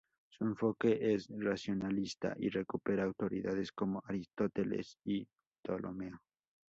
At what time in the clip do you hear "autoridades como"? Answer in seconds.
3.03-4.01